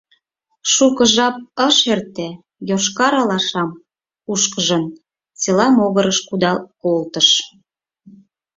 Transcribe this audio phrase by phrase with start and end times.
[0.73, 2.27] Шуко жапат ыш эрте,
[2.69, 3.69] йошкар алашам
[4.25, 4.83] кушкыжын,
[5.41, 7.29] села могырыш кудал колтыш.